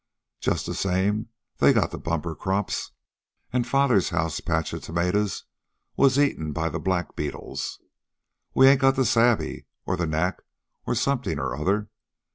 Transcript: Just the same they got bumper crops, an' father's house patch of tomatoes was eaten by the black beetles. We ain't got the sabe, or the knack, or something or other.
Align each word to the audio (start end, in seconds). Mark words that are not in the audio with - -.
Just 0.39 0.65
the 0.65 0.73
same 0.73 1.29
they 1.59 1.73
got 1.73 1.91
bumper 2.03 2.33
crops, 2.33 2.89
an' 3.53 3.65
father's 3.65 4.09
house 4.09 4.39
patch 4.39 4.73
of 4.73 4.81
tomatoes 4.81 5.43
was 5.95 6.17
eaten 6.17 6.53
by 6.53 6.69
the 6.69 6.79
black 6.79 7.15
beetles. 7.15 7.79
We 8.55 8.67
ain't 8.67 8.81
got 8.81 8.95
the 8.95 9.05
sabe, 9.05 9.63
or 9.85 9.95
the 9.95 10.07
knack, 10.07 10.41
or 10.87 10.95
something 10.95 11.37
or 11.37 11.55
other. 11.55 11.87